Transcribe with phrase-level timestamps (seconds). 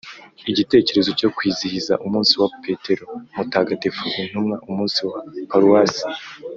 [0.51, 3.05] igitekerezo cyo kwizihiza umunsi wa petero
[3.35, 6.03] mutagatifu intumwa, umunsi wa paruwasi